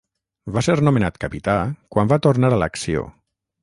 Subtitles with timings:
[0.55, 1.59] Va ser nomenat capità
[1.97, 3.09] quan va tornar a l'acció.